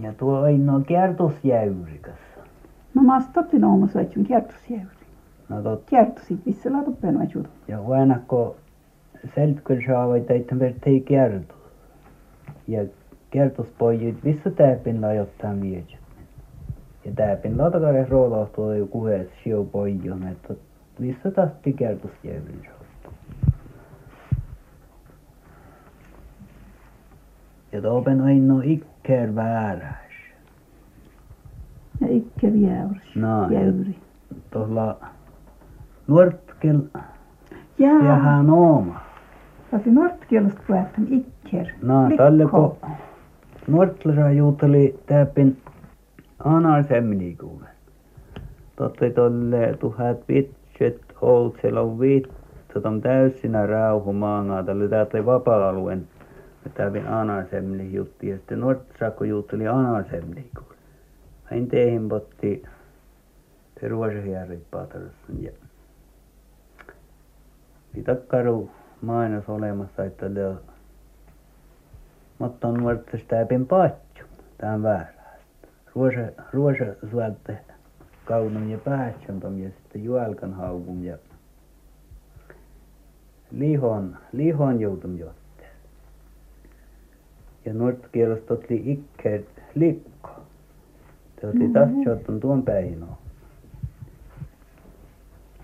Ja 0.00 0.12
tuo 0.12 0.40
ainoa 0.40 0.80
kiertusjäyrikäs. 0.80 2.18
No 2.94 3.02
mä 3.02 3.20
otin 3.36 3.64
omassa 3.64 3.98
vaitsun 3.98 4.24
kiertusjäyri. 4.24 5.06
No 5.48 5.62
tot. 5.62 5.82
Kiertusit 5.86 6.46
missä 6.46 6.72
laatuppen 6.72 7.18
vaitsuta. 7.18 7.48
Ja 7.68 7.78
aina 7.88 8.20
kun 9.26 9.34
seltkön 9.34 9.82
saavat, 9.86 10.30
että 10.30 10.58
vertei 10.58 11.00
kertu. 11.00 11.54
Ja 12.68 12.84
kertuspojit 13.30 14.24
missä 14.24 14.50
täpin 14.50 15.00
lajottaa 15.00 15.60
viedä. 15.60 15.98
Ja 17.04 17.12
täpin 17.14 17.58
latakare 17.58 18.06
roolahtuu 18.08 18.72
jo 18.72 18.86
kuhes 18.86 19.26
siu 19.44 19.64
pojon, 19.64 20.28
että 20.28 20.54
missä 20.98 21.30
taas 21.30 21.50
kertusjäyrin 21.76 22.60
saattaa. 22.64 23.12
Ja 27.72 27.82
topen 27.82 28.20
ainoa 28.20 28.62
ikker 28.64 29.34
vääräis. 29.34 30.06
Ja 32.00 32.06
ikke 32.08 32.48
jäyri. 32.48 33.00
No, 33.14 33.50
jäyri. 33.50 33.98
tuolla 34.50 35.00
Nuortkel 36.06 36.80
Jaa, 37.78 37.98
tehdään 37.98 38.50
ooma. 38.50 39.05
Sati 39.70 39.90
nortkielosta 39.90 40.62
puettam 40.66 41.06
ikker. 41.10 41.66
No, 41.82 41.94
tälle 42.16 42.46
kun 42.46 42.76
Nuortlera 43.66 44.30
juuteli 44.30 44.98
täpin 45.06 45.56
anar 46.44 46.84
semni 46.84 47.36
kuule. 47.40 47.68
Totti 48.76 49.10
tolle 49.10 49.76
tuhat 49.80 50.28
vitset 50.28 51.00
outsella 51.20 51.80
on 51.80 52.00
vittu 52.00 52.80
tom 52.80 53.00
täysinä 53.00 53.66
rauhu 53.66 54.12
maangaa 54.12 54.62
tälle 54.62 54.88
täältä 54.88 55.26
vapaa-alueen. 55.26 56.08
Täpin 56.74 57.08
anar 57.08 57.44
semni 57.50 57.92
jutti 57.92 58.28
ja 58.28 58.36
sitten 58.36 58.60
Nuortlera 58.60 59.10
kun 59.10 59.28
juuteli 59.28 59.68
anar 59.68 60.04
semni 60.10 60.50
kuule. 60.54 60.76
Hän 61.44 61.66
teihin 61.66 62.08
potti 62.08 62.62
paatarussun 64.70 65.42
ja 65.42 65.52
Pitakkaru 67.92 68.70
mainos 69.02 69.48
olemassa, 69.48 70.04
että 70.04 70.34
le 70.34 70.56
mutta 72.38 72.68
on 72.68 72.74
nuorta 72.74 73.18
täpin 73.28 73.66
patju. 73.66 74.24
Tämä 74.58 74.82
väärästä. 74.82 75.68
Ruosa, 75.94 76.42
ruosa 76.52 76.84
suolte 77.10 77.58
kaunum 78.24 78.70
ja 78.70 78.78
päätjöntom 78.78 79.58
ja 79.58 79.70
sitten 79.70 80.04
juelkan 80.04 80.54
haukun 80.54 81.04
ja 81.04 81.18
lihon, 83.50 84.16
lihon 84.32 84.80
joutum 84.80 85.18
jotte. 85.18 85.66
Ja 87.64 87.74
nuorta 87.74 88.08
kielosta 88.12 88.54
oli 88.54 88.82
ikke 88.84 89.44
likko. 89.74 90.30
Te 91.40 91.46
oli 91.46 91.68
taas 91.72 91.88
tuon 92.40 92.62
päin 92.62 93.04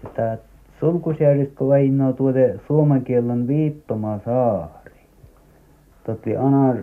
Ja 0.03 0.11
tää 0.15 0.39
Sulkusjärjestö 0.83 1.67
vainoo 1.67 2.13
tuote 2.13 2.61
suomen 2.67 3.05
kielen 3.05 3.47
viittoma 3.49 4.21
saari. 4.25 5.01
Totti 6.07 6.37
anar 6.37 6.77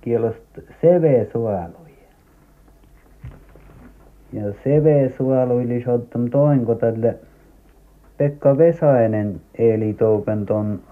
kielosta 0.00 0.60
CV-suoluja. 0.80 2.08
Ja 4.32 4.42
CV-suoluili 4.42 5.82
sottam 5.84 6.30
toinko 6.30 6.74
tälle 6.74 7.18
Pekka 8.18 8.58
Vesainen 8.58 9.40
eli 9.58 9.94
toupen 9.94 10.46
ton 10.46 10.82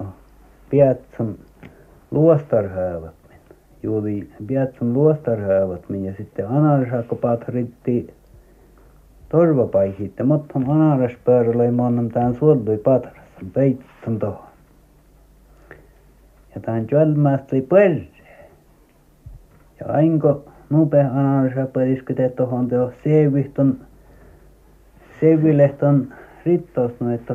Piatson 0.71 1.39
luostarhäävätmin. 2.11 3.39
Juuri 3.83 4.31
Piatson 4.47 4.93
luostarhäävätmin 4.93 6.05
ja 6.05 6.15
sitten 6.17 6.49
Anarsakko 6.49 7.17
patritti 7.17 8.15
torvapaihitte 9.35 10.23
mottom 10.23 10.71
anaraspöörälöi 10.71 11.71
monnan 11.71 12.09
tään 12.09 12.35
suollui 12.35 12.79
patrassa 12.79 13.45
peitton 13.53 14.19
tohon. 14.19 14.49
Ja 16.55 16.61
tään 16.61 16.87
jölmästä 16.91 17.47
oli 17.53 17.63
perre. 17.63 18.07
Ja 19.81 19.87
ainko 19.87 20.45
nupe 20.71 21.01
anarasa 21.01 21.67
pöriskyte 21.73 22.29
tohon 22.29 22.69
teo 22.69 22.93
seivihton 23.05 23.79
sevilehton 25.21 26.15
rittoos 26.45 27.01
no 27.01 27.15
että 27.15 27.35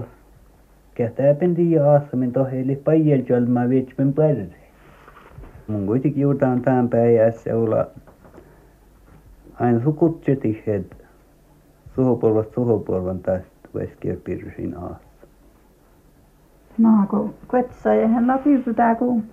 kehtääpen 0.96 1.56
tiiä 1.56 1.92
aasamin 1.92 2.32
toheli 2.32 2.76
pajel 2.76 3.24
jölmää 3.30 3.70
viitsmen 3.70 4.14
perre. 4.14 4.60
Mun 5.68 5.86
kuitenkin 5.86 6.22
juutaan 6.22 6.62
tään 6.62 6.90
päijässä 6.90 7.56
olla 7.56 7.88
aina 9.60 9.84
sukutsetihhet 9.84 10.99
sukupolvesta 12.00 12.54
sukupolven 12.56 13.20
tästä 13.20 13.70
Veskierpirsin 13.76 14.78
aassa. 14.78 15.28
Naako 16.78 17.30
kvetsa 17.48 17.94
ja 17.94 18.08
hän 18.08 18.28
lapirtaa 18.28 18.96
kun 18.96 19.24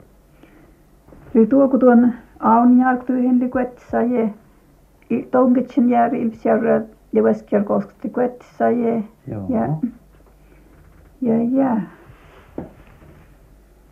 Eli 1.35 1.46
tuo 1.46 1.68
kun 1.68 1.81
tuon 1.81 2.12
aun 2.40 2.79
jalktui 2.79 3.22
li 3.38 3.48
kvetsa 3.48 4.02
ja 4.02 4.29
tonkitsen 5.31 5.90
jääri 5.90 6.22
ilpsjärä 6.22 6.83
ja 7.12 7.24
Veskierkoskesti 7.24 8.09
kvetsa 8.09 8.70
ja 8.70 9.02
Joo. 9.26 9.46
ja 9.48 9.68
ja 11.20 11.42
ja 11.52 11.76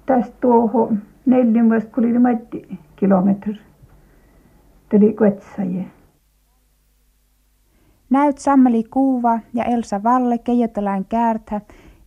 tästä 0.07 0.35
tuohon 0.41 0.99
neljän 1.27 1.69
kun 1.95 2.05
oli 2.05 2.19
matti 2.19 2.79
kilometri 2.97 3.59
tuli 4.91 5.13
Kvetsaje. 5.13 5.85
Näyt 8.11 8.39
Sammeli 8.39 8.85
Kuuva 8.85 9.41
ja 9.55 9.65
Elsa 9.65 10.03
Valle 10.03 10.39
Keijotalain 10.39 11.05
Käärtä 11.05 11.61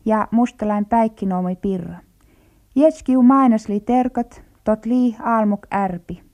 ja 0.05 0.27
Mustalain 0.31 0.85
Päikkinoomi 0.85 1.55
Pirra. 1.55 1.95
Jetskiu 2.75 3.21
mainosli 3.21 3.79
terkot, 3.79 4.41
tot 4.63 4.85
lii 4.85 5.15
almuk 5.19 5.67
ärpi. 5.73 6.26